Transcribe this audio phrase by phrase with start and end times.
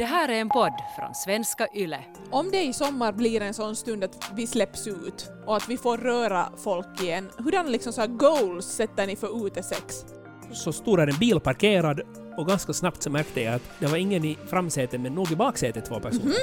[0.00, 2.04] Det här är en podd från svenska YLE.
[2.30, 5.76] Om det i sommar blir en sån stund att vi släpps ut och att vi
[5.76, 10.04] får röra folk igen, hurdana liksom så goals sätter ni för utesex?
[10.52, 12.00] så stod där en bil parkerad
[12.36, 15.36] och ganska snabbt så märkte jag att det var ingen i framsätet men nog i
[15.36, 16.34] baksätet två personer.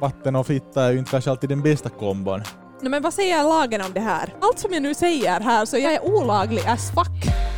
[0.00, 2.40] Vatten och fitta är ju inte kanske alltid den bästa kombon.
[2.82, 4.34] No, men vad säger lagen om det här?
[4.40, 7.55] Allt som jag nu säger här så jag är olaglig as fuck.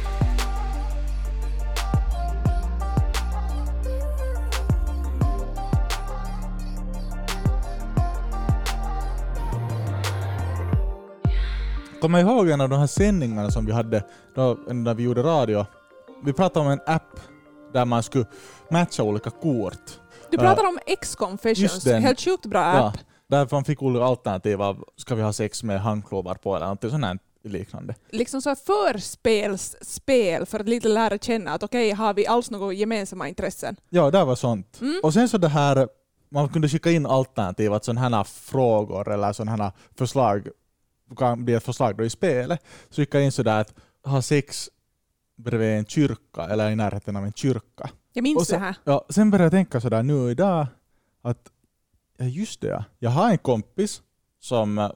[12.01, 14.03] Kommer jag ihåg en av de här sändningarna som vi hade
[14.35, 15.67] då, när vi gjorde radio?
[16.25, 17.21] Vi pratade om en app
[17.73, 18.25] där man skulle
[18.71, 20.01] matcha olika kort.
[20.31, 22.99] Du pratar om X-confessions, helt sjukt bra Ja, app.
[23.29, 26.81] där man fick olika alternativ av ska vi ha sex med handklovar på eller något
[26.91, 27.95] sånt här liknande.
[28.11, 33.29] Liksom så förspelsspel för att lite lära känna att okej, har vi alls några gemensamma
[33.29, 33.77] intressen?
[33.91, 34.79] Ja, det var sånt.
[34.81, 35.01] Mm.
[35.03, 35.89] Och sen så det här,
[36.31, 40.49] man kunde skicka in alternativ, att sådana här frågor eller sådana här förslag
[41.17, 42.63] kan bli ett förslag då i spelet.
[42.91, 44.71] Så skicka in sådär att ha sex
[45.37, 47.91] bredvid en kyrka eller i närheten av en kyrka.
[48.13, 48.77] Jag minns Och så- det här.
[48.85, 50.67] Ja, sen började jag tänka sådär nu idag
[51.23, 51.51] att
[52.17, 52.85] ja just det ja.
[52.99, 54.03] Jag har en kompis
[54.41, 54.91] som eh,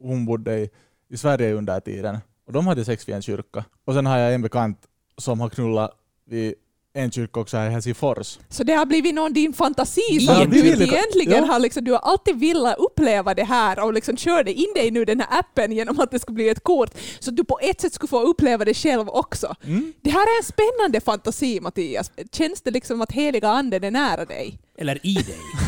[0.00, 0.70] hon bodde i,
[1.08, 3.64] i Sverige under tiden och de hade sex vid en kyrka.
[3.84, 4.78] Och sen har jag en bekant
[5.18, 5.90] som har knullat
[6.24, 6.54] vid
[6.96, 8.38] en kyrka också här i Helsingfors.
[8.48, 10.84] Så det har blivit någon din fantasi som en du kyrka.
[10.84, 11.52] egentligen Ja.
[11.52, 15.04] har liksom, du har alltid velat uppleva det här och liksom körde in dig nu
[15.04, 17.92] den här appen genom att det skulle bli ett kort så du på ett sätt
[17.92, 19.54] skulle få uppleva det själv också.
[19.64, 19.92] Mm.
[20.02, 22.10] Det här är en spännande fantasi Mattias.
[22.32, 24.58] Känns det liksom att heliga anden är nära dig?
[24.78, 25.65] Eller i dig.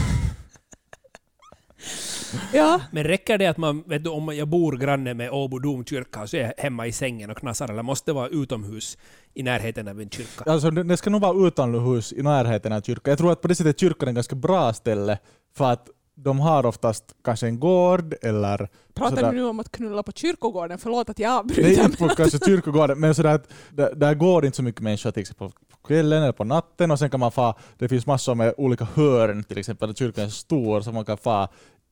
[2.52, 2.80] Ja.
[2.90, 6.36] Men räcker det att man, vet du, om jag bor granne med Åbo domkyrka så
[6.36, 8.98] är jag hemma i sängen och knasar eller måste det vara utomhus
[9.34, 10.50] i närheten av en kyrka?
[10.50, 13.10] Alltså det ska nog vara utomhus i närheten av kyrkan.
[13.10, 15.18] Jag tror att på det sättet är kyrkan en ganska bra ställe
[15.56, 19.72] för att de har oftast kanske en gård eller Pratar sådär- du nu om att
[19.72, 20.78] knulla på kyrkogården?
[20.78, 21.84] Förlåt att jag Nej, avbryter.
[21.84, 25.20] inte på kanske kyrkogården, men sådär att där, där går inte så mycket människor till
[25.20, 28.54] exempel på kvällen eller på natten och sen kan man få, det finns massor med
[28.56, 31.48] olika hörn till exempel, där kyrkan är stor så man kan få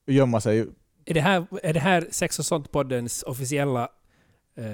[0.06, 0.66] gömma sig.
[1.04, 3.88] Är det här, är det här Sex och sånt-poddens officiella
[4.56, 4.64] eh,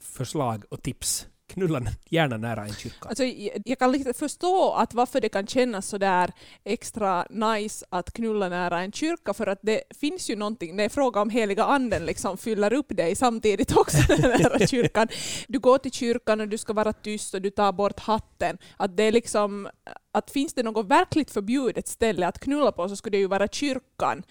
[0.00, 1.28] förslag och tips?
[1.56, 3.08] Knulla gärna nära en kyrka.
[3.08, 3.24] Alltså,
[3.64, 6.32] jag kan lite förstå att varför det kan kännas så där
[6.64, 10.88] extra nice att knulla nära en kyrka för att det finns ju någonting, det är
[10.88, 15.08] fråga om heliga anden liksom fyller upp dig samtidigt också nära kyrkan.
[15.48, 18.58] Du går till kyrkan och du ska vara tyst och du tar bort hatten.
[18.76, 19.68] Att det är liksom,
[20.12, 23.48] att finns det något verkligt förbjudet ställe att knulla på så skulle det ju vara
[23.48, 24.22] kyrkan.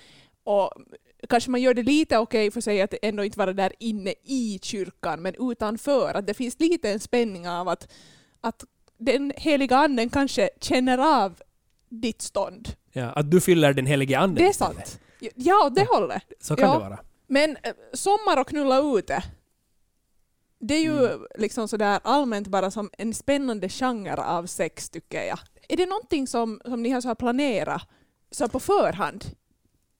[0.44, 0.72] Och
[1.30, 4.59] kanske man gör det lite okej för sig att ändå inte vara där inne i
[4.62, 6.13] kyrkan, men utanför.
[6.13, 7.91] Att det finns lite en spänning av att,
[8.41, 8.63] att
[8.97, 11.41] den heliga anden kanske känner av
[11.90, 12.69] ditt stånd.
[12.91, 15.00] Ja, att du fyller den helige anden Det är sant.
[15.35, 16.24] Ja, det hållet.
[16.40, 16.74] Så kan Ja.
[16.74, 17.00] det vara.
[17.28, 19.24] Men eh, sommar och knulla ute,
[20.59, 21.25] det är ju Mm.
[21.38, 25.40] liksom sådär allmänt bara som en spännande genre av sex tycker jag.
[25.69, 27.81] Är det någonting som, som ni har så planerat
[28.31, 29.25] så på förhand?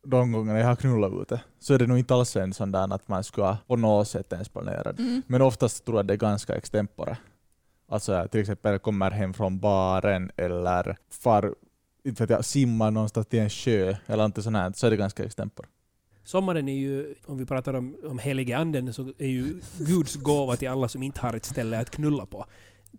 [0.06, 2.94] De gångerna jag har knullat ute så är det nog inte alls en sån där
[2.94, 5.04] att man ska på något sätt ens planera det.
[5.04, 5.22] Mm.
[5.28, 7.18] Men oftast tror jag det är ganska extempore.
[7.90, 11.56] Alltså jag till exempel kommer hem från baren eller far,
[12.04, 14.98] inte vet jag, simmar någonstans till en sjö eller något sånt här, så är det
[14.98, 15.68] ganska extempore.
[16.24, 20.56] Sommaren är ju, om vi pratar om, om helige anden, så är ju Guds gåva
[20.56, 22.46] till alla som inte har ett ställe att knulla på.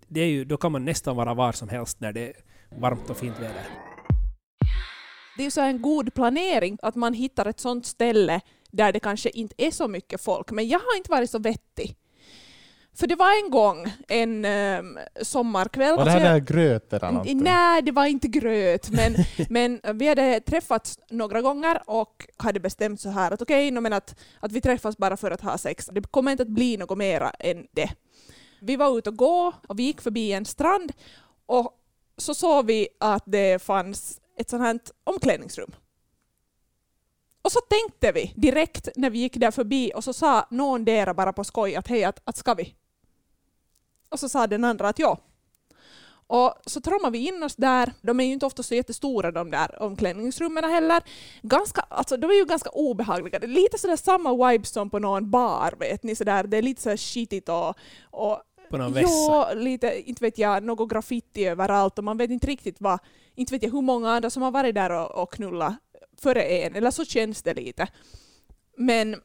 [0.08, 2.34] Det är ju, då kan man nästan vara var som helst när det är
[2.80, 3.66] varmt och fint väder.
[5.36, 9.00] Det är ju så en god planering att man hittar ett sånt ställe där det
[9.00, 10.50] kanske inte är så mycket folk.
[10.50, 11.97] Men jag har inte varit så vettig.
[12.94, 15.97] För det var en gång en um, sommarkväll.
[15.97, 17.42] Var det alltså här jag- där gröt eller någonting?
[17.42, 19.14] Nej, det var inte gröt, men,
[19.48, 24.14] men vi hade träffats några gånger och hade bestämt så här att okej, men att,
[24.41, 25.88] att vi träffas bara för att ha sex.
[25.92, 27.91] Det kommer inte att bli något mera än det.
[28.60, 30.92] Vi var ute och gå och vi gick förbi en strand
[31.47, 31.72] och
[32.18, 35.74] så såg vi att det fanns ett sånt här omklädningsrum.
[37.42, 41.15] Och så tänkte vi direkt när vi gick där förbi och så sa någon dera
[41.15, 42.74] bara på skoj att hej, att, att ska vi?
[44.09, 45.18] Och så sa den andra att ja.
[46.28, 47.92] Och så trommar vi in oss där.
[48.03, 51.03] De är ju inte ofta så jättestora de där omklädningsrummen heller.
[51.42, 53.38] Ganska, alltså, de är ju ganska obehagliga.
[53.38, 56.16] Det är lite sådär samma vibes som på någon bar, vet ni.
[56.16, 57.74] Sådär, det är lite sådär skitigt och,
[58.10, 59.09] och på någon vässa.
[59.09, 62.98] Ja, lite, inte vet jag, något graffiti överallt och man vet inte riktigt vad,
[63.34, 65.74] inte vet jag hur många andra som har varit där och, och knullat
[66.22, 67.89] före en, eller så känns det lite.
[68.77, 69.16] Men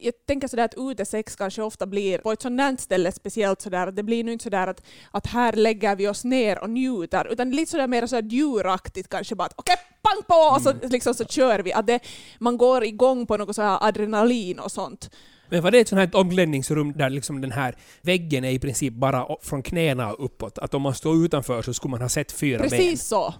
[0.00, 3.96] jag tänker sådär att utesex kanske ofta blir på ett sådant ställe speciellt sådär att
[3.96, 7.50] det blir nu inte sådär att, att här lägger vi oss ner och njuter utan
[7.50, 11.24] lite sådär mer sådär djuraktigt kanske bara att okej, pang på och så, liksom, så
[11.24, 11.72] kör vi.
[11.72, 12.00] Att det,
[12.38, 15.10] man går igång på något så här adrenalin och sånt.
[15.50, 18.94] Men var det ett sånt här omklädningsrum där liksom den här väggen är i princip
[18.94, 20.58] bara från knäna och uppåt?
[20.58, 22.70] Att om man står utanför så skulle man ha sett fyra ben?
[22.70, 23.34] Precis så.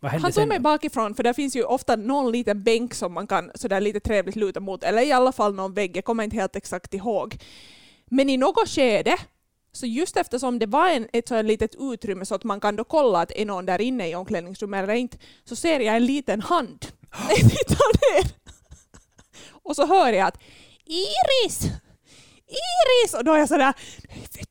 [0.00, 3.12] Vad hände Han tog mig bakifrån för där finns ju ofta någon liten bänk som
[3.12, 6.24] man kan sådär lite trevligt luta mot, eller i alla fall någon vägg, jag kommer
[6.24, 7.36] inte helt exakt ihåg.
[8.06, 9.16] Men i något skede,
[9.72, 12.84] så just eftersom det var en, ett sådant litet utrymme så att man kan då
[12.84, 16.40] kolla att är någon där inne i omklädningsrummet eller inte, så ser jag en liten
[16.40, 16.86] hand.
[17.28, 18.30] Jag tittar ner.
[19.50, 20.38] Och så hör jag att
[20.86, 21.60] Iris!
[22.48, 23.14] Iris!
[23.14, 23.72] Och då är jag sådär,
[24.32, 24.50] Vittu!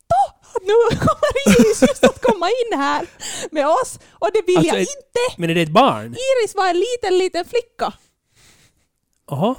[0.61, 3.07] Nu kommer Iris just att komma in här
[3.51, 5.41] med oss och det vill Alltså, jag ett- inte!
[5.41, 6.15] Men är det ett barn?
[6.15, 7.93] Iris var en liten, liten flicka.
[9.29, 9.55] Jaha.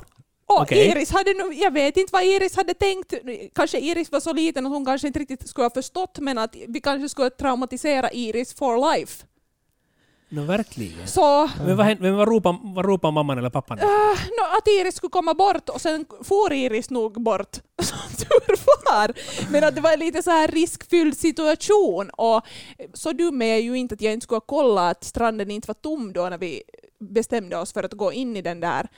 [0.47, 0.89] Och Okej.
[0.89, 3.15] Iris hade nog, jag vet inte vad Iris hade tänkt.
[3.55, 6.55] Kanske Iris var så liten att hon kanske inte riktigt skulle ha förstått men att
[6.69, 9.25] vi kanske skulle traumatisera Iris for life.
[10.35, 11.09] No, verkligen.
[11.09, 13.79] Så Men vad, hände, men vad, ropar, vad ropar mamman eller pappan?
[13.79, 13.85] äh,
[14.39, 17.57] nå, att Iris skulle komma bort och sen for Iris nog bort.
[17.83, 18.57] Som tur
[18.91, 19.13] var.
[19.53, 22.43] Men att det var en lite så här riskfylld situation och
[22.95, 25.67] så dum är jag ju inte att jag inte skulle ha kollat att stranden inte
[25.67, 26.63] var tom då när vi
[27.01, 28.89] bestämde oss för att gå in i den där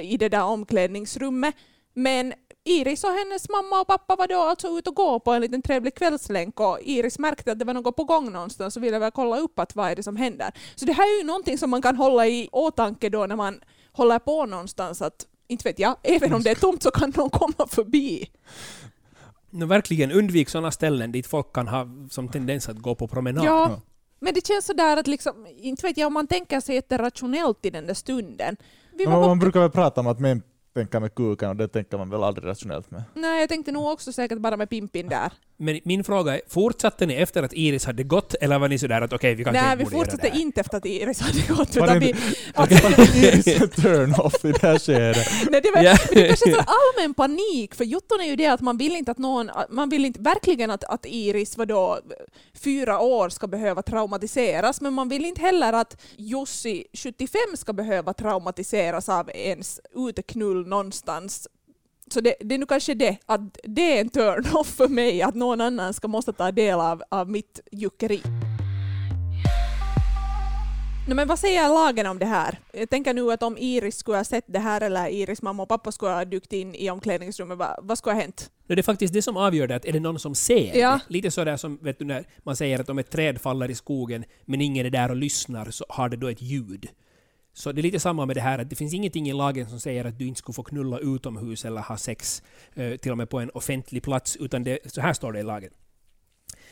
[0.00, 1.54] i det där omklädningsrummet.
[1.94, 2.32] Men
[2.68, 5.62] Iris och hennes mamma och pappa var då alltså ute och gå på en liten
[5.62, 9.10] trevlig kvällslänk och Iris märkte att det var något på gång någonstans och ville väl
[9.10, 10.50] kolla upp att vad är det som händer.
[10.74, 13.60] Så det här är ju någonting som man kan hålla i åtanke då när man
[13.92, 17.30] håller på någonstans att inte vet jag, även om det är tomt så kan någon
[17.30, 18.30] komma förbi.
[19.50, 23.44] No, verkligen undvik sådana ställen dit folk kan ha som tendens att gå på promenad.
[23.44, 23.80] Ja,
[24.20, 27.70] men det känns sådär att liksom, inte vet jag om man tänker sig jätterationellt i
[27.70, 28.56] den där stunden.
[28.94, 30.42] Vi man borta- brukar väl prata om att män
[30.76, 33.02] Tänka med kuken och det tänker man väl aldrig rationellt med.
[33.14, 35.32] Nej, jag tänkte nog också säkert bara med Pimpin där.
[35.58, 39.00] Men min fråga är, fortsatte ni efter att Iris hade gått eller var ni sådär
[39.00, 41.76] att okej, vi kanske Nej, inte vi fortsatte inte efter att Iris hade gått.
[41.76, 42.14] Var det vi,
[43.26, 45.28] Iris en turn-off i det här skedet.
[45.50, 48.60] Nej, det, var, men det kanske så allmän panik, för jotton är ju det att
[48.60, 52.00] man vill inte att någon, man vill inte verkligen att, att Iris var då
[52.54, 58.12] fyra år ska behöva traumatiseras, men man vill inte heller att Jussi 75 ska behöva
[58.12, 61.48] traumatiseras av ens uteknull någonstans.
[62.10, 65.34] Så det, det är nu kanske det, att det är en turn-off för mig, att
[65.34, 68.22] någon annan ska måste ta del av, av mitt juckeri.
[71.08, 72.58] No, men vad säger lagen om det här?
[72.72, 75.68] Jag tänker nu att om Iris skulle ha sett det här eller Iris mamma och
[75.68, 78.50] pappa skulle ha dykt in i omklädningsrummet, vad, vad skulle ha hänt?
[78.66, 81.00] No, det är faktiskt det som avgör det, att är det någon som ser Ja.
[81.08, 84.24] Lite sådär som vet du, när man säger att om ett träd faller i skogen
[84.44, 86.88] men ingen är där och lyssnar så har det då ett ljud.
[87.58, 89.80] Så det är lite samma med det här att det finns ingenting i lagen som
[89.80, 92.42] säger att du inte skulle få knulla utomhus eller ha sex
[92.74, 95.42] eh, till och med på en offentlig plats, utan det, så här står det i
[95.42, 95.70] lagen.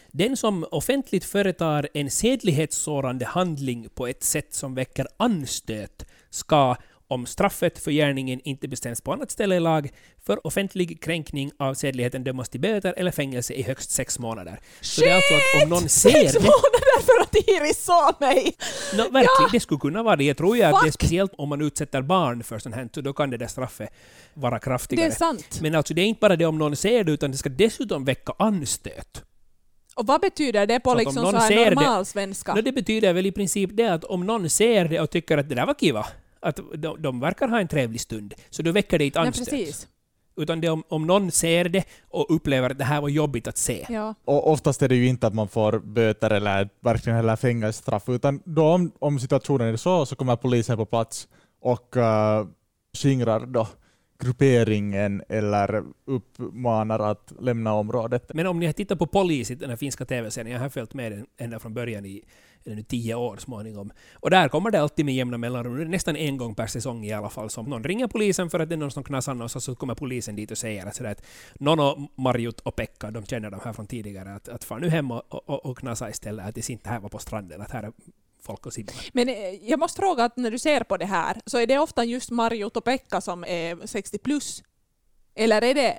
[0.09, 6.77] Den som offentligt företar en sedlighetssårande handling på ett sätt som väcker anstöt ska,
[7.09, 9.91] om straffet för gärningen inte bestäms på annat ställe i lag,
[10.27, 14.61] för offentlig kränkning av sedligheten dömas till böter eller fängelse i högst sex månader.
[14.81, 16.39] Så det är alltså att om någon ser Sex det...
[16.41, 18.55] månader för att Iris såg mig!
[18.95, 20.25] No, verkligen, det skulle kunna vara det.
[20.25, 23.01] Jag tror ju att det är speciellt om man utsätter barn för sånt här, så
[23.01, 23.89] då kan det där straffet
[24.35, 25.07] vara Det kraftigare.
[25.07, 25.59] är sant.
[25.63, 28.05] Men alltså det är inte bara det om någon ser det, utan det ska dessutom
[28.05, 29.23] väcka anstöt.
[29.97, 32.55] Och vad betyder det på Så liksom så här ser det- normal svenska?
[32.55, 35.49] No, det betyder väl i princip det att om någon ser det och tycker att
[35.49, 36.07] det där var kiva,
[36.45, 39.51] att de, de verkar ha en trevlig stund, så då väcker det inte Nej, anstöt.
[39.51, 39.89] precis.
[40.37, 43.49] Utan det är om, om någon ser det och upplever att det här var jobbigt
[43.49, 43.87] att se.
[43.89, 44.15] Ja.
[44.25, 48.43] Och oftast är det ju inte att man får böter eller verkligen heller fängelsestraff, utan
[48.45, 51.29] då om, om situationen är så, så kommer polisen på plats
[51.61, 52.47] och uh,
[52.97, 53.67] skingrar då
[54.19, 58.31] grupperingen eller uppmanar att lämna området.
[58.35, 60.95] Men om ni har tittat på Polis i den här finska TV-serien, jag har följt
[60.95, 62.23] med den ända från början i
[62.67, 63.93] eller nu tio år småningom.
[64.15, 67.31] Och där kommer det alltid med jämna mellanrum, nästan en gång per säsong i alla
[67.31, 69.95] fall, som någon ringer polisen för att det är någon som knasar någonstans, så kommer
[69.95, 73.61] polisen dit och säger att, sådär att någon och Marjut och Pekka, de känner de
[73.65, 76.71] här från tidigare, att, att far nu hem och, och, och knasa istället, att det
[76.71, 77.93] inte här var på stranden, att här är
[78.45, 78.95] folk och simmar.
[79.13, 79.35] Men eh,
[79.71, 82.31] jag måste fråga att när du ser på det här, så är det ofta just
[82.31, 84.63] Marjut och Pekka som är 60 plus?
[85.35, 85.99] Eller är det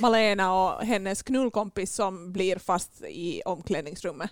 [0.00, 4.30] Malena och hennes knullkompis som blir fast i omklädningsrummet?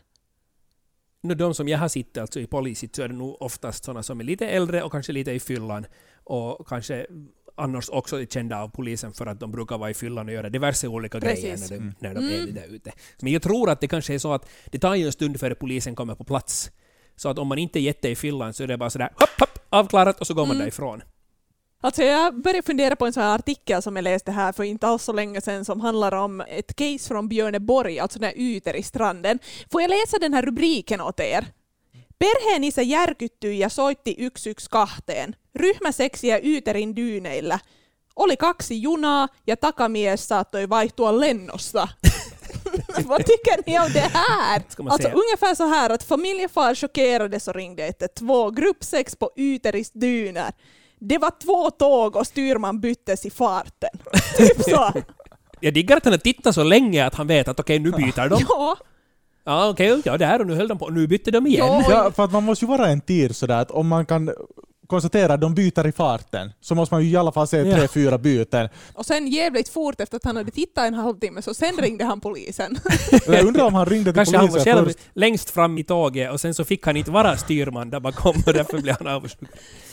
[1.23, 4.02] Nu de som jag har sett alltså i polisit så är det nog oftast sådana
[4.02, 5.87] som är lite äldre och kanske lite i fyllan
[6.25, 7.07] och kanske
[7.57, 10.49] annars också är kända av polisen för att de brukar vara i fyllan och göra
[10.50, 11.43] diverse olika Precis.
[11.45, 11.95] grejer när de, Mm.
[11.99, 12.55] när de är Mm.
[12.55, 12.93] där ute.
[13.21, 15.55] Men jag tror att det kanske är så att det tar ju en stund före
[15.55, 16.71] polisen kommer på plats.
[17.23, 19.41] Så att om man inte är jätte i fyllan så är det bara sådär hopp,
[19.41, 20.59] hopp, avklarat och så går man Mm.
[20.59, 21.03] därifrån.
[21.83, 24.87] Alltså jag började fundera på en sån här artikel som jag läste här för inte
[24.87, 28.77] alls så länge sedan som handlar om ett case från Björneborg, alltså den här Yter
[28.77, 29.39] i stranden.
[29.73, 31.45] Får jag läsa den här rubriken åt er?
[32.19, 35.33] Perheenissä järkyttyi ja soitti 112.
[35.55, 37.59] Ryhmäseksiä Yterin dyyneillä.
[38.17, 41.89] Oli kaksi junaa ja takamies saattoi vaihtua lennossa.
[43.06, 44.62] Vad tycker ni om det här?
[44.78, 45.14] Alltså säga.
[45.14, 48.54] ungefär så här att familjefar chockades och ringde 112.
[48.54, 50.52] Gruppsex på Yteris dyner.
[50.99, 53.90] Det var två tåg och styrman byttes i farten.
[54.37, 54.92] typ så.
[55.61, 58.28] Jag diggar att han har tittat så länge att han vet att okej, nu byter
[58.28, 58.44] de.
[58.49, 58.76] Ja,
[59.44, 60.88] Ja, okej, ja där och nu höll de på.
[60.88, 61.85] Nu bytte de igen.
[61.88, 64.30] Ja, för att man måste ju vara en tid sådär att om man kan
[64.90, 67.76] konstatera att de byter i farten så måste man ju i alla fall se Ja.
[67.76, 68.68] tre, fyra byten.
[68.94, 72.20] och sen jävligt fort efter att han hade tittat en halvtimme så sen ringde han
[72.20, 72.76] polisen.
[73.26, 74.99] Jag undrar om han ringde till Kanske han var polisen själv först.
[75.14, 78.52] längst fram i tåget och sen så fick han inte vara styrman där bakom och
[78.52, 79.49] därför blev han avundsjuk.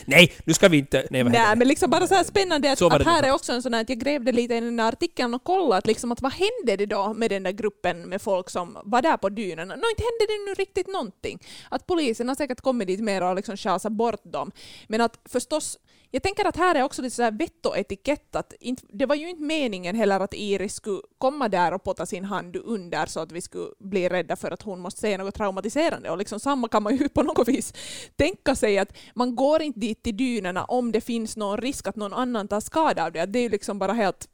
[0.06, 1.08] Nej, nu ska vi inte...
[1.12, 3.62] Nej, Nej, men liksom bara så här spännande att, att det här är också en
[3.62, 6.22] sån här att jag grävde lite i den här artikeln och kollade att, liksom att
[6.22, 9.68] vad hände det då med den där gruppen med folk som var där på dynen?
[9.68, 11.40] Nå, inte hände det nu riktigt någonting.
[11.70, 14.52] Att polisen har säkert kommit dit mer och liksom chasat bort dem.
[14.88, 15.78] Men att förstås,
[16.12, 18.36] jag tänker att här är också lite så här vett och etikett.
[18.36, 22.06] Att inte, det var ju inte meningen heller att Iris skulle komma där och potta
[22.06, 25.36] sin hand under så att vi skulle bli rädda för att hon måste säga något
[25.36, 26.10] traumatiserande.
[26.10, 27.74] Och liksom samma kan man ju på något vis
[28.16, 31.96] tänka sig att man går inte dit till dynerna om det finns någon risk att
[31.96, 33.20] någon annan tar skada av det.
[33.20, 34.28] Att Det är ju liksom bara helt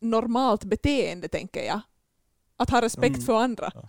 [0.00, 1.80] normalt beteende, tänker jag.
[2.56, 3.26] Att ha respekt Mm.
[3.26, 3.70] för andra.
[3.74, 3.88] Ja,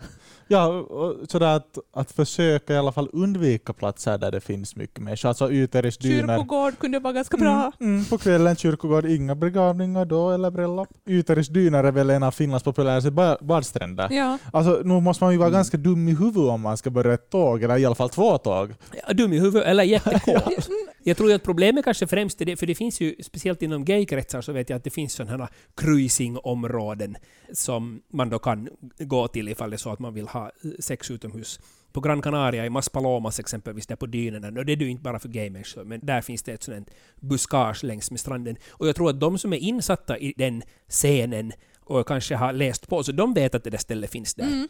[0.57, 5.29] och sådär att, att försöka i alla fall undvika platser där det finns mycket människor.
[5.29, 6.37] Alltså Yteris dyner.
[6.37, 7.71] Kyrkogård kunde vara ganska bra.
[7.79, 10.87] Mm, mm, på kvällen kyrkogård, inga begravningar då eller bröllop.
[11.09, 14.07] Yteris dyner är väl en av Finlands populäraste ba- badstränder.
[14.11, 14.37] Ja.
[14.53, 15.57] Alltså nu måste man ju vara Mm.
[15.57, 18.37] ganska dum i huvudet om man ska börja ett tåg, eller i alla fall två
[18.37, 18.73] tåg.
[19.07, 20.69] Ja, dum i huvudet eller jättekåt.
[21.03, 23.85] Jag tror ju att problemet kanske främst är det, för det finns ju, speciellt inom
[23.85, 27.15] gaykretsar så vet jag att det finns sådana här cruisingområden
[27.53, 30.71] som man då kan gå till ifall det är så att man vill ha eh,
[30.79, 31.59] sex utomhus.
[31.91, 35.19] På Gran Canaria, i Maspalomas exempelvis, där på dynerna, och det är ju inte bara
[35.19, 38.57] för gaymänniskor, men där finns det ett sådant buskage längs med stranden.
[38.69, 42.87] Och jag tror att de som är insatta i den scenen och kanske har läst
[42.89, 44.43] på, så de vet att det där stället finns där.
[44.43, 44.67] Mm.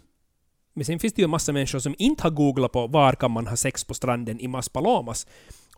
[0.73, 3.31] Men sen finns det ju en massa människor som inte har googlat på var kan
[3.31, 5.27] man ha sex på stranden i Maspalomas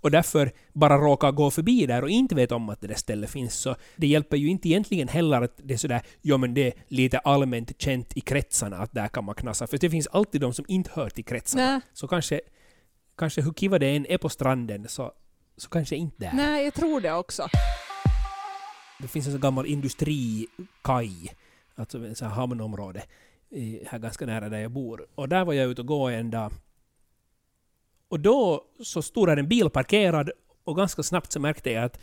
[0.01, 3.29] och därför bara råkar gå förbi där och inte vet om att det där stället
[3.29, 3.55] finns.
[3.55, 6.73] Så det hjälper ju inte egentligen heller att det är sådär, ja men det är
[6.87, 9.67] lite allmänt känt i kretsarna att där kan man knasa.
[9.67, 11.71] För det finns alltid de som inte hör till kretsarna.
[11.71, 12.41] Nej, Så kanske,
[13.17, 15.11] kanske hur kiva det än är på stranden så,
[15.57, 16.31] så kanske inte där.
[16.33, 17.47] nej, jag tror det också.
[19.01, 21.35] Det finns en sån gammal industrikaj,
[21.75, 23.03] alltså här hamnområde,
[23.87, 25.07] här ganska nära där jag bor.
[25.15, 26.51] Och där var jag ute och gå en dag.
[28.11, 30.31] Och då så stod där en bil parkerad
[30.63, 31.99] och ganska snabbt så märkte jag att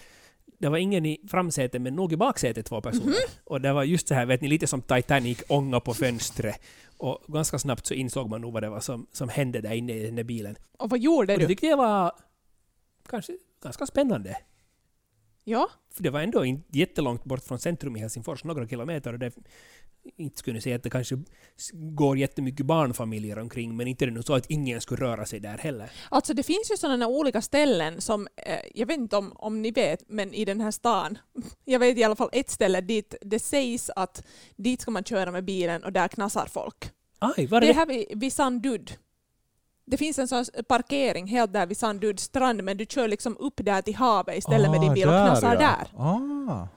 [0.59, 3.15] det var ingen i framsätet men nog i baksätet två personer.
[3.45, 6.61] Och det var just så här, vet ni, lite som Titanic, ånga på fönstret.
[6.97, 9.93] Och ganska snabbt så insåg man nog vad det var som, som hände där inne
[9.93, 10.57] i den där bilen.
[10.79, 11.49] Och vad gjorde Och det du?
[11.49, 12.13] tyckte jag var
[13.09, 14.37] kanske ganska spännande.
[15.49, 19.13] Ja, För det var ändå inte jättelångt bort från centrum i Helsingfors, några kilometer.
[19.13, 19.33] Och det,
[20.17, 21.19] inte skulle säga att det kanske
[21.73, 25.41] går jättemycket barnfamiljer omkring, men inte är det nog så att ingen skulle röra sig
[25.41, 25.91] där heller.
[26.09, 29.71] alltså det finns ju sådana olika ställen som, eh, jag vet inte om, om ni
[29.71, 31.19] vet, men i den här stan,
[31.65, 34.25] jag vet i alla fall ett ställe dit det sägs att
[34.57, 36.91] dit ska man köra med bilen och där knasar folk.
[37.19, 37.79] Aj, var Det är är det?
[37.79, 38.93] här vid, vid Sandud.
[39.91, 43.55] Det finns en sån parkering helt där vid Sanduds strand, men du kör liksom upp
[43.57, 45.59] där till havet istället med din bil och där, knasar ja.
[45.59, 46.03] där.
[46.03, 46.69] Ah.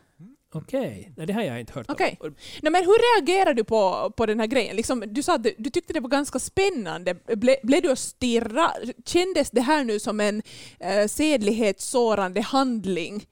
[0.53, 2.17] Okej, nej, det har jag inte hört Okej.
[2.19, 2.35] om.
[2.61, 4.75] Nej, men hur reagerar du på, på den här grejen?
[4.75, 7.13] Liksom, du sa att du, du tyckte det var ganska spännande.
[7.13, 8.71] Ble, blev du att stirra?
[9.05, 10.41] Kändes det här nu som en
[10.79, 13.25] eh, sedlighetssårande handling?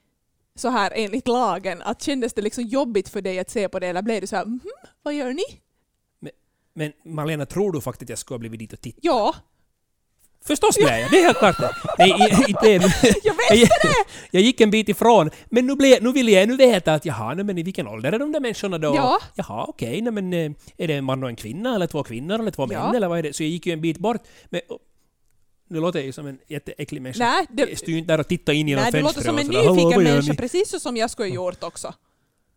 [0.56, 1.82] Så här enligt lagen.
[1.82, 4.36] Att kändes det liksom jobbigt för dig att se på det eller blev du så
[4.36, 4.60] här mhm,
[5.04, 5.44] vad gör ni?
[6.74, 9.00] Men Malena, tror du faktiskt att jag skulle ha blivit dit och tittat?
[9.04, 9.36] Ja,
[10.46, 11.72] Förstås blev jag, det är helt klart det.
[11.98, 12.12] Nej,
[12.48, 12.74] inte det.
[13.24, 13.94] jag visste jag,
[14.32, 17.34] jag gick en bit ifrån, men nu, blev, nu ville jag ännu veta att jaha,
[17.34, 18.96] nej, men i vilken ålder är de där människorna då?
[18.96, 19.20] Ja.
[19.36, 22.40] Jaha, okej, nej, men eh, är det en man och en kvinna, eller två kvinnor,
[22.40, 22.96] eller två män, Ja.
[22.96, 23.34] eller vad är det?
[23.36, 24.22] Så jag gick ju en bit bort.
[24.50, 24.80] Men, och,
[25.70, 27.24] nu låter jag ju som en jätteäcklig människa.
[27.24, 29.30] Nej, det- jag står ju inte där och tittar in genom Nej, du fönstret låter
[29.30, 31.94] som en sådär, "Hallå, nyfiken människa, ni?" precis som jag skulle ha gjort också.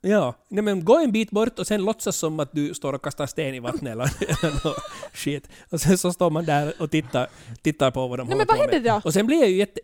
[0.05, 3.03] Ja, nej, men gå en bit bort och sen låtsas som att du står och
[3.03, 4.05] kastar sten i vattnet eller,
[4.45, 4.77] eller något
[5.15, 5.49] shit.
[5.71, 7.27] Och sen så står man där och tittar,
[7.63, 8.83] tittar på vad de Nej, håller men vad på med.
[8.83, 9.01] då?
[9.05, 9.81] Och sen blir jag ju jätte...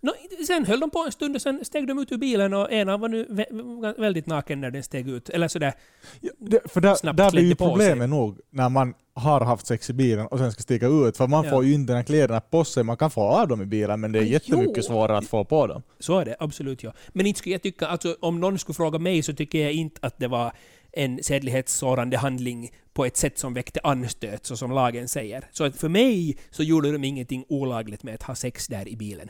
[0.00, 0.12] Nå,
[0.46, 2.96] sen höll de på en stund och sen steg de ut ur bilen och ena
[2.96, 5.28] var nu vä- väldigt naken när den steg ut.
[5.28, 5.72] Eller sådär.
[6.20, 9.92] Ja, det, för där, där blir ju problemet nog när man har haft sex i
[9.92, 11.16] bilen och sen ska stiga ut.
[11.16, 11.50] För man Ja.
[11.50, 12.84] får ju inte de här kläderna på sig.
[12.84, 14.82] Man kan få av dem i bilen men det är Ah, jättemycket jo.
[14.82, 15.82] svårare att få på dem.
[15.98, 16.92] Så är det, absolut ja.
[17.12, 20.06] Men inte skulle jag tycka, alltså om någon skulle fråga mig så tycker jag inte
[20.06, 20.52] att det var
[20.92, 25.44] en sedlighetssårande handling på ett sätt som väckte anstöt, så som lagen säger.
[25.52, 28.96] Så att för mig så gjorde de ingenting olagligt med att ha sex där i
[28.96, 29.28] bilen.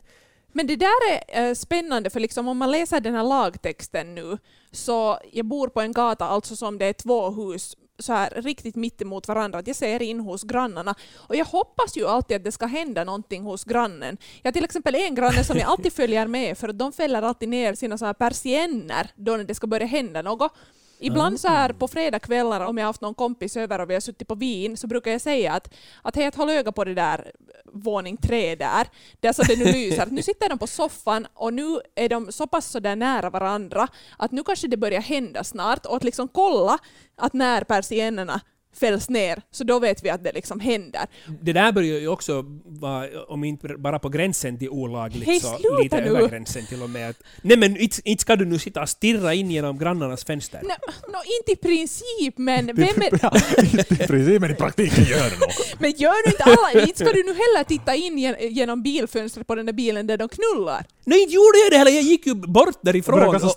[0.56, 4.38] Men det där är eh, spännande, för liksom om man läser den här lagtexten nu,
[4.72, 8.76] så jag bor på en gata, alltså som det är två hus så här riktigt
[8.76, 10.94] mitt emot varandra, att jag ser in hos grannarna.
[11.16, 14.18] Och jag hoppas ju alltid att det ska hända någonting hos grannen.
[14.42, 17.22] Jag har till exempel en granne som jag alltid följer med, för att de fäller
[17.22, 20.52] alltid ner sina så här persienner då när det ska börja hända något.
[20.98, 24.00] Ibland så här på fredagskvällar om jag har haft någon kompis över och vi har
[24.00, 26.94] suttit på vin så brukar jag säga att, att hej, att håll öga på det
[26.94, 27.32] där
[27.72, 28.86] våning tre där,
[29.20, 30.06] där så det nu lyser.
[30.10, 33.88] Nu sitter de på soffan och nu är de så pass så där nära varandra
[34.18, 36.78] att nu kanske det börjar hända snart och att liksom kolla
[37.16, 38.40] att när persiennerna
[38.78, 41.00] fälls ner så då vet vi att det liksom händer.
[41.42, 45.58] Det där börjar ju också vara, om inte bara på gränsen till olagligt, Hej, så
[45.82, 46.06] lite nu.
[46.08, 47.10] över gränsen till och med.
[47.10, 50.60] Att, nej men inte, inte ska du nu sitta och stirra in genom grannarnas fönster.
[50.62, 50.74] Nå,
[51.12, 55.30] nå, inte i princip, men vem är, Ja, inte i princip, men i praktiken gör
[55.30, 55.48] det nog.
[55.78, 59.46] Men gör nu inte alla, inte ska du nu heller titta in gen- genom bilfönstret
[59.46, 60.84] på den där bilen där de knullar.
[61.04, 61.90] Nej, inte gjorde jag det heller!
[61.90, 63.52] Jag gick ju bort därifrån Jag sen allt.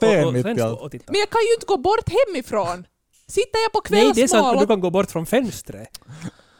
[0.59, 1.11] stå och titta.
[1.11, 2.85] Men jag kan ju inte gå bort hemifrån.
[3.29, 4.69] Sitter jag på Nej, det är sant, kvällsmål men du och...
[4.69, 5.99] kan gå bort från fönstret.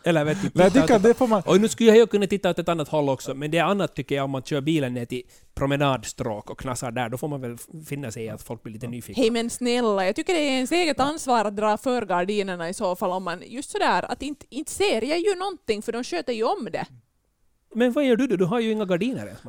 [0.04, 1.42] Eller vet du, jag tycker att det får man...
[1.46, 3.64] Oj, nu skulle jag ju kunna titta åt ett annat håll också, men det är
[3.64, 5.24] annat tycker jag om man kör bilen ner till
[5.54, 7.58] promenadstråk och knassar där, då får man väl
[7.88, 9.22] finna sig i att folk blir lite nyfikna.
[9.22, 12.74] Hej men snälla, jag tycker det är ens eget ansvar att dra för gardinerna i
[12.74, 16.04] så fall om man just sådär att inte, inte ser jag ju någonting för de
[16.04, 16.86] sköter ju om det.
[17.76, 18.36] Men vad gör du då?
[18.36, 19.42] Du har ju inga gardiner ens.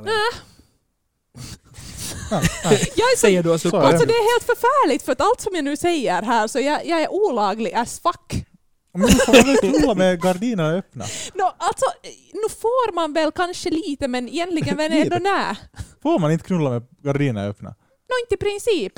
[2.97, 3.81] Jag är så, Säger du och Så är suckar.
[3.81, 3.87] det.
[3.87, 6.87] alltså det är helt förfärligt för att allt som jag nu säger här så jag,
[6.87, 8.45] jag är olaglig as fuck.
[8.93, 11.05] Men då får väl knulla med gardinerna öppna.
[11.35, 11.87] Nå, alltså,
[12.33, 15.19] nu får man väl kanske lite men egentligen väl ändå Lite.
[15.19, 15.57] nä.
[16.03, 17.69] Får man inte knulla med gardinerna öppna?
[18.09, 18.93] Nå, inte i princip.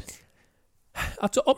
[1.21, 1.57] Alltså, om,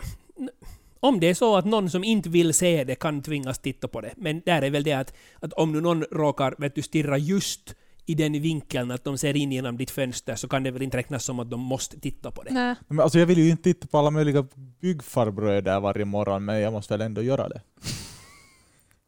[1.00, 4.00] om det är så att någon som inte vill se det kan tvingas titta på
[4.00, 7.18] det, men där är väl det att, att om nu någon råkar vet du, stirra
[7.18, 7.74] just
[8.06, 10.96] i den vinkeln att de ser in genom ditt fönster så kan det väl inte
[10.96, 12.50] räknas som att de måste titta på det.
[12.50, 12.76] Nä.
[12.88, 14.46] Men alltså jag vill ju inte titta på alla möjliga
[14.80, 17.60] byggfarbröder varje morgon, men jag måste väl ändå göra det.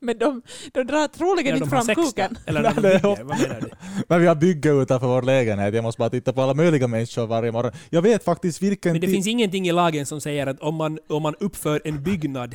[0.00, 0.42] Men de,
[0.72, 2.38] de drar troligen Eller inte fram kuken.
[2.46, 3.24] Eller när de Nej, bygger.
[3.24, 3.70] Vad menar du?
[4.08, 7.26] Men vi har bygge utanför vår lägenhet, jag måste bara titta på alla möjliga människor
[7.26, 7.72] varje morgon.
[7.90, 10.98] Jag vet faktiskt vilken Men det finns ingenting i lagen som säger att om man,
[11.08, 12.54] om man uppför en byggnad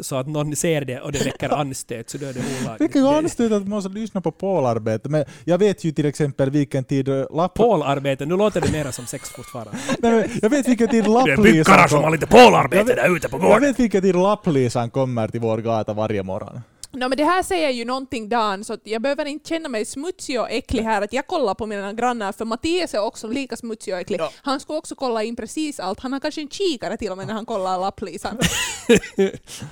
[0.00, 2.78] så att någon ser det och det väcker anstöt så då är det olagligt.
[2.78, 6.06] Det ju Det- anstöta att man måste lyssna på pålarbete, men jag vet ju till
[6.06, 7.54] exempel vilken tid eh, lapp...
[7.54, 9.70] Pålarbete, nu låter det mera som sex fortfarande.
[9.98, 12.96] Nej, jag vet vilken tid Det är lapplisan byggkarlar som har lite pålarbete Jag vet-
[12.96, 13.60] där ute på Jag gården.
[13.62, 16.60] vet vilken tid lapplisan kommer till vår gata varje morgon.
[16.92, 20.40] No, men det här säger ju någonting Dan, så jag behöver inte känna mig smutsig
[20.40, 23.94] och äcklig här, att jag kollar på mina grannar, för Mattias är också lika smutsig
[23.94, 24.20] och äcklig.
[24.20, 24.30] Ja.
[24.42, 26.00] Han ska också kolla in precis allt.
[26.00, 28.38] Han har kanske en kikare till och med när han kollar lapplisan.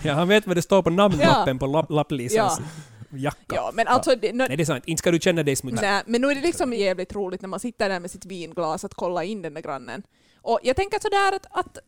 [0.02, 2.60] Ja, han vet vad det står på namnlappen på lapp, lapplisans
[3.10, 3.54] jacka.
[3.54, 4.16] ja, men alltså...
[4.16, 4.84] Det, no, Nej, det är sant.
[4.86, 5.82] Inte ska du känna dig smutsig.
[5.82, 8.84] nej, men nu är det liksom jävligt roligt när man sitter där med sitt vinglas
[8.84, 10.02] att kolla in den där grannen.
[10.42, 11.78] Och jag tänker sådär att, att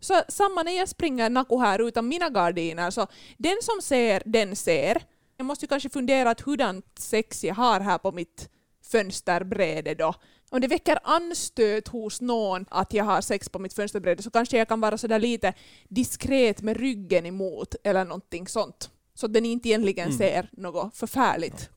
[0.00, 3.06] så samma när jag springer Naku här utan mina gardiner, så
[3.38, 5.02] den som ser, den ser.
[5.36, 8.48] Jag måste ju kanske fundera att hurdant sex jag har här på mitt
[8.92, 10.14] fönsterbräde då.
[10.50, 14.58] Om det väcker anstöt hos någon att jag har sex på mitt fönsterbräde så kanske
[14.58, 15.52] jag kan vara sådär lite
[15.88, 18.90] diskret med ryggen emot eller någonting sånt.
[19.14, 20.18] Så att den inte egentligen Mm.
[20.18, 21.70] ser något förfärligt.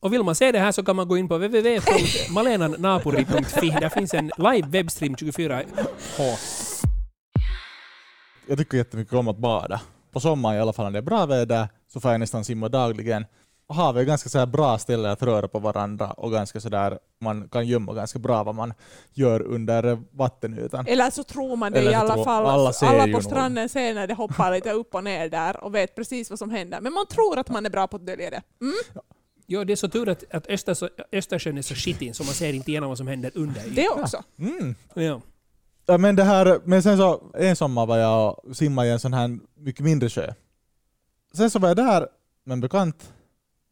[0.00, 3.70] Och vill man se det här så kan man gå in på www.malenannapuri.fi.
[3.80, 6.82] Där finns en live webbstream 24H.
[8.46, 9.80] Jag tycker jättemycket om att bada.
[10.12, 12.68] På sommaren i alla fall när det är bra väder så får jag nästan simma
[12.68, 13.24] dagligen.
[13.66, 16.68] Och havet är ganska så här bra ställe att röra på varandra och ganska så
[16.68, 18.74] där man kan gömma ganska bra vad man
[19.12, 20.86] gör under vattenytan.
[20.86, 22.46] Eller så tror man det Eller i alla tror- fall.
[22.46, 25.94] alla alla på stranden ser när det hoppar lite upp och ner där och vet
[25.94, 26.80] precis vad som händer.
[26.80, 28.42] Men man tror att man är bra på att dölja det.
[28.60, 28.74] Mm?
[29.46, 32.52] Ja, det är så tur att, att Östers, Östersjön är så skitig så man ser
[32.52, 33.62] inte igenom vad som händer under.
[33.74, 34.22] Det också.
[34.38, 34.74] Mm.
[34.94, 35.20] Ja.
[35.86, 39.00] Ja, men, det här, men sen så, en sommar var jag och simmade i en
[39.00, 40.32] sån här mycket mindre sjö.
[41.34, 42.06] Sen så var jag där
[42.44, 43.12] med en bekant.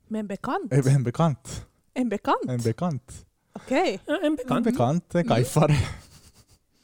[0.08, 0.72] Men bekant.
[0.72, 1.66] Eh, En bekant.
[1.94, 2.48] En bekant?
[2.48, 3.26] En bekant.
[3.52, 4.00] Okej.
[4.06, 4.64] Ja, En En bekant.
[4.64, 5.28] bekant, en Mm.
[5.28, 5.76] kajfare.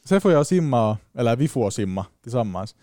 [0.05, 2.75] Sen får jag simma, eller vi får simma tillsammans.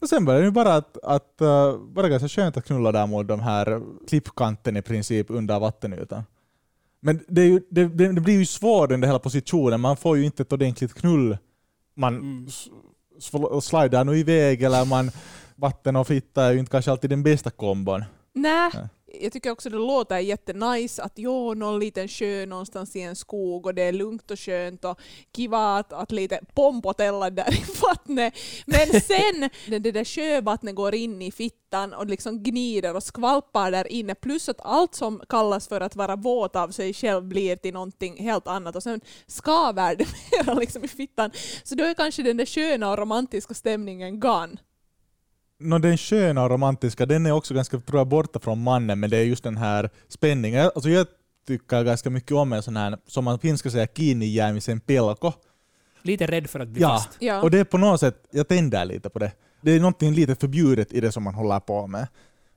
[0.00, 3.06] Och sen var det ju bara att, att uh, bara ganska skönt att knulla där
[3.06, 6.22] mot de här klippkanten i princip under vattenytan.
[7.00, 10.16] Men det, är ju, det, det, det blir ju svårt under hela positionen, man får
[10.16, 11.38] ju inte ett ordentligt knull.
[11.96, 12.46] Man Mm.
[13.62, 15.10] slidar nog iväg eller man
[15.56, 18.04] vatten och fitta är ju inte kanske alltid den bästa kombon.
[18.34, 18.88] Nej, Nej.
[19.20, 23.66] Jag tycker också det låter jättenice att jo, någon liten sjö någonstans i en skog
[23.66, 25.00] och det är lugnt och skönt och
[25.36, 28.34] kiva att, att lite pompotella där i vattnet.
[28.66, 33.70] Men sen när det där sjövattnet går in i fittan och liksom gnider och skvalpar
[33.70, 37.56] där inne plus att allt som kallas för att vara våt av sig själv blir
[37.56, 40.06] till någonting helt annat och sen skaver det
[40.46, 41.30] mera liksom i fittan.
[41.64, 44.56] Så då är kanske den där sköna och romantiska stämningen gone.
[45.62, 49.10] Nå, den sköna och romantiska, den är också ganska tror jag, borta från mannen, men
[49.10, 50.70] det är just den här spänningen.
[50.74, 51.06] Alltså jag
[51.46, 55.32] tycker ganska mycket om en sån här, som man finska säger, kiinni jäämisen pelko.
[56.02, 56.88] Lite rädd för att bli Ja.
[56.88, 57.08] fast.
[57.18, 57.42] Ja.
[57.42, 59.32] Och det är på något sätt, jag tänder lite på det.
[59.60, 62.06] Det är någonting lite förbjudet i det som man håller på med.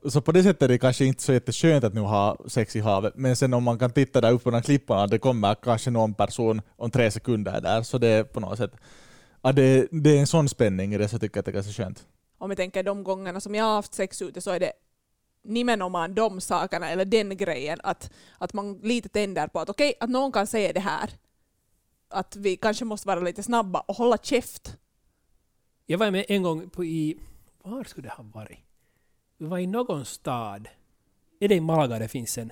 [0.06, 2.80] Så på det sättet är det kanske inte så jätteskönt att nu ha sex i
[2.80, 5.92] havet, men sen om man kan titta där uppe på de klipporna, det kommer kanske
[5.92, 8.72] någon person om tre sekunder där, så det är på något sätt,
[9.42, 11.54] ja, det, det är en sån spänning i det så tycker jag att det är
[11.54, 12.04] ganska skönt
[12.38, 14.74] om jag tänker de gångerna som jag har haft sex ute så är det
[15.44, 20.10] nimenomaan de sakerna eller den grejen att, att man lite tänder på att okej, att
[20.10, 21.10] någon kan säga det här.
[22.10, 24.78] Att vi kanske måste vara lite snabba och hålla käft.
[25.86, 27.18] Jag var med en gång på i...
[27.64, 28.60] Var skulle det ha varit?
[29.38, 30.68] Vi var i någon stad.
[31.40, 32.52] Är det i Malaga det finns en,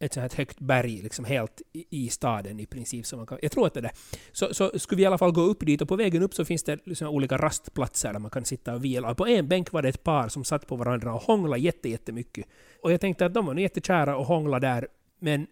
[0.00, 3.06] ett sånt här högt berg liksom helt i, i staden i princip?
[3.06, 3.92] Som man kan, jag tror att det är det.
[4.32, 6.44] Så, så skulle vi i alla fall gå upp dit och på vägen upp så
[6.44, 9.10] finns det liksom olika rastplatser där man kan sitta och vila.
[9.10, 11.88] Och på en bänk var det ett par som satt på varandra och hånglade jätte,
[11.88, 12.46] jättemycket.
[12.82, 15.46] Och jag tänkte att de var nog jättekära och hånglade där, men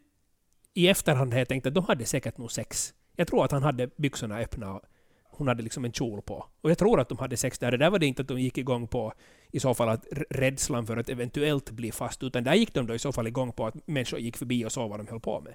[0.74, 2.94] i efterhand har jag tänkt att de hade säkert nog sex.
[3.16, 4.82] Jag tror att han hade byxorna öppna och
[5.24, 6.46] hon hade liksom en kjol på.
[6.60, 7.70] Och jag tror att de hade sex där.
[7.70, 9.12] Det där var det inte att de gick igång på
[9.52, 12.94] i så fall att rädslan för att eventuellt bli fast, utan där gick de då
[12.94, 15.40] i så fall igång på att människor gick förbi och såg vad de höll på
[15.40, 15.54] med.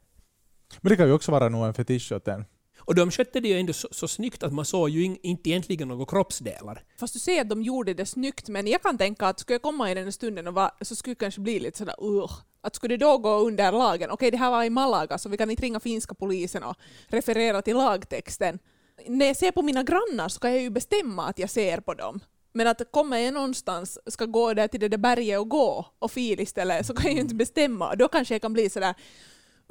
[0.81, 2.45] Men det kan ju också vara nog en fetisch åt den.
[2.85, 5.49] Och de skötte det ju ändå så, så snyggt att man såg ju in, inte
[5.49, 6.83] egentligen några kroppsdelar.
[6.99, 9.61] Fast du ser att de gjorde det snyggt, men jag kan tänka att skulle jag
[9.61, 12.75] komma i den stunden och va, så skulle det kanske bli lite sådär uh, att
[12.75, 15.51] skulle det då gå under lagen, okej det här var i Malaga så vi kan
[15.51, 16.75] inte ringa finska polisen och
[17.07, 18.59] referera till lagtexten.
[19.07, 21.93] När jag ser på mina grannar så kan jag ju bestämma att jag ser på
[21.93, 22.19] dem.
[22.53, 26.11] Men att kommer jag någonstans, ska gå där till det där berget och gå och
[26.11, 27.95] fil istället, så kan jag ju inte bestämma.
[27.95, 28.95] Då kanske jag kan bli sådär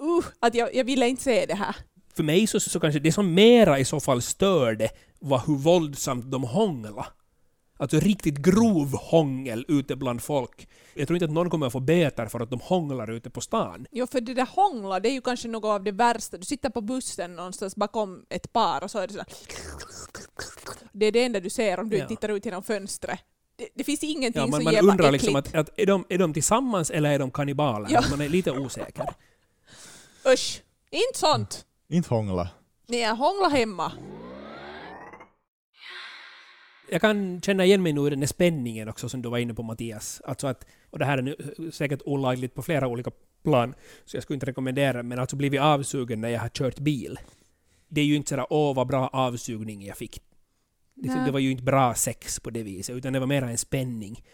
[0.02, 1.76] uh, att jag, jag ville inte se det här.
[2.14, 4.88] För mig så, så kanske det som mera i så fall störde
[5.20, 7.06] var hur våldsamt de hångla.
[7.76, 10.68] Alltså riktigt grov hångel ute bland folk.
[10.94, 13.40] Jag tror inte att någon kommer att få böter för att de hånglar ute på
[13.40, 13.86] stan.
[13.90, 16.36] Jo, för det där hångla, det är ju kanske något av det värsta.
[16.36, 19.26] Du sitter på bussen någonstans bakom ett par och så är det sådär...
[20.92, 22.06] Det är det enda du ser om du Ja.
[22.08, 23.20] tittar ut genom fönstret.
[23.56, 25.86] Det, det finns ingenting Ja, man, som man ger bara undrar liksom att, att är,
[25.86, 27.88] de, är de tillsammans eller är de kannibaler?
[27.92, 28.02] Ja.
[28.10, 29.04] Man är lite osäker.
[30.34, 30.62] Usch!
[30.90, 31.66] Inte sånt!
[31.88, 32.48] Inte hångla.
[32.86, 33.92] Nej, hångla hemma.
[36.90, 39.54] Jag kan känna igen mig nu i den där spänningen också som du var inne
[39.54, 40.20] på Mattias.
[40.24, 41.36] Alltså att, och det här är nu
[41.72, 43.10] säkert olagligt på flera olika
[43.44, 43.74] plan,
[44.04, 47.18] så jag skulle inte rekommendera men alltså blivit avsugen när jag har kört bil.
[47.88, 50.22] Det är ju inte sådär åh vad bra avsugning jag fick.
[51.02, 53.58] Liksom, det var ju inte bra sex på det viset, utan det var mera en
[53.58, 54.24] spänning.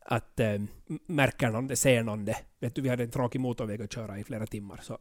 [0.00, 0.60] Att äh,
[1.06, 2.36] märker någon det, ser någon det.
[2.60, 4.98] Vet du, vi hade en tråkig motorväg att köra i flera timmar, så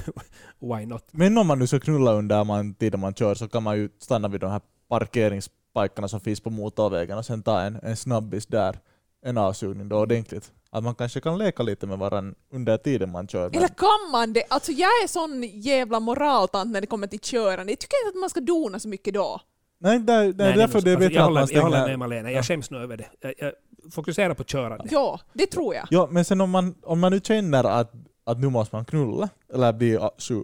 [0.58, 1.04] why not?
[1.10, 3.88] Men om man nu ska knulla under man, tiden man kör så kan man ju
[3.98, 8.46] stanna vid de här parkeringsspikarna som finns på motorvägen och sen ta en, en snabbis
[8.46, 8.78] där.
[9.26, 10.52] En avsugning då ordentligt.
[10.70, 13.56] Att man kanske kan leka lite med varandra under tiden man kör.
[13.56, 14.44] Eller kan man det?
[14.48, 17.72] Alltså jag är sån jävla moraltant när det kommer till körande.
[17.72, 19.40] Jag tycker inte att man ska dona så mycket då.
[19.84, 21.62] Nej, där, där, Nej, det är därför det Alltså, bättre jag, att håller, man jag
[21.62, 21.88] håller stänger...
[21.88, 22.36] med Malena, Ja.
[22.36, 23.06] jag skäms nog över det.
[23.20, 23.52] Jag, jag
[23.92, 24.84] fokuserar på körande.
[24.90, 25.86] Ja, det tror jag.
[25.90, 27.92] Ja, men sen om man, om man nu känner att,
[28.26, 29.98] att nu måste man knulla, eller bli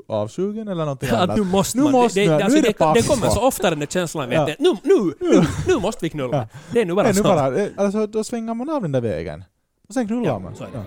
[0.09, 1.37] avsugen eller någonting Att annat.
[1.37, 1.93] nu måste Nu man.
[1.93, 2.33] måste det, jag.
[2.35, 4.29] det, Nu alltså, är det det, det kommer så ofta den där känslan.
[4.29, 4.47] Vet Ja.
[4.47, 4.55] du.
[4.59, 6.37] Nu, nu, nu, nu måste vi knulla.
[6.37, 6.59] Ja.
[6.73, 7.23] Det är nu bara Nej, nu så.
[7.23, 9.45] bara, alltså, då svänger man av den där vägen.
[9.89, 10.57] Och sen knullar Ja, man.
[10.57, 10.77] så är det.
[10.79, 10.85] Ja.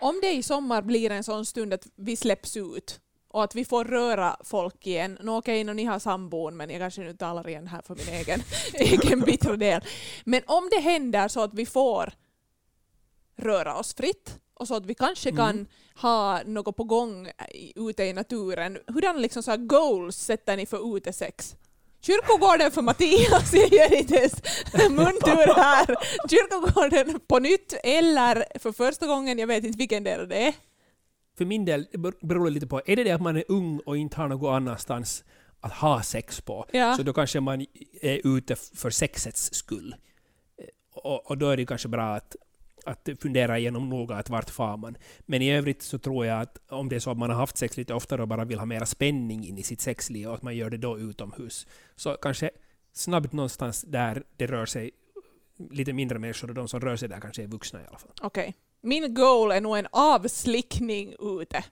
[0.00, 3.64] Om det i sommar blir en sån stund att vi släpps ut och att vi
[3.64, 5.18] får röra folk igen.
[5.22, 8.08] Nå okej, nå, ni har sambon, men jag kanske nu talar igen här för min
[8.08, 8.42] egen,
[8.74, 9.80] egen bittra del.
[10.24, 12.12] Men om det händer så att vi får
[13.36, 15.36] röra oss fritt och så att vi kanske Mm.
[15.36, 15.66] kan
[16.02, 17.30] ha något på gång
[17.76, 18.78] ute i naturen.
[18.86, 21.56] Hurdana liksom så goals sätter ni för utesex?
[22.02, 24.34] Kyrkogården för Mattias, jag ger inte ens
[24.90, 25.96] muntur här.
[26.30, 30.54] Kyrkogården på nytt eller för första gången, jag vet inte vilken del det är.
[31.40, 31.86] För min del
[32.20, 32.80] beror det lite på.
[32.86, 35.24] Är det det att man är ung och inte har något annanstans
[35.60, 36.94] att ha sex på, Ja.
[36.96, 37.66] så då kanske man
[38.02, 39.94] är ute för sexets skull.
[40.58, 42.36] Eh, Och, och då är det kanske bra att,
[42.86, 44.96] att fundera igenom noga att vart far man.
[45.26, 47.56] Men i övrigt så tror jag att om det är så att man har haft
[47.56, 50.42] sex lite oftare och bara vill ha mera spänning in i sitt sexliv och att
[50.42, 52.50] man gör det då utomhus, så kanske
[52.92, 54.90] snabbt någonstans där det rör sig
[55.70, 58.12] lite mindre människor och de som rör sig där kanske är vuxna i alla fall.
[58.22, 58.54] Okej.
[58.82, 61.64] Min goal är nog en avslickning ute.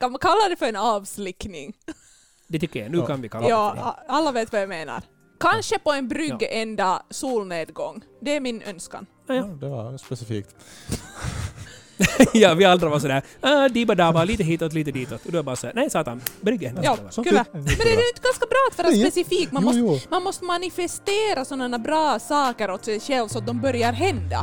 [0.00, 1.72] Kan man kalla det för en avslickning?
[2.48, 2.90] Det tycker jag.
[2.90, 3.06] Nu Ja.
[3.06, 5.02] kan vi kalla Ja, det för a- alla vet vad jag menar.
[5.40, 8.02] Kanske på en bryggända solnedgång.
[8.20, 9.06] Det är min önskan.
[9.26, 10.54] Ja, Ja, det var specifikt.
[10.88, 12.26] ja.
[12.34, 15.26] ja, vi andra var sådär ah, diba-daba, lite hitåt, lite ditåt.
[15.26, 16.74] Och då bara såhär, nej satan, brygge.
[16.82, 17.44] Ja, Så kyllä.
[17.44, 19.52] fick- Men det är ju inte ganska bra att vara specifik.
[19.52, 20.10] Man jo, måste, jo.
[20.10, 24.42] man måste manifestera sådana bra saker åt sig själv så att de börjar hända.